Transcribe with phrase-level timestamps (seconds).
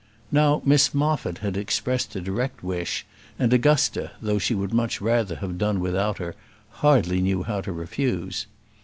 [0.31, 3.05] Now Miss Moffat had expressed a direct wish,
[3.37, 6.33] and Augusta, though she would much rather have done without her,
[6.81, 8.47] hardly knew how to refuse.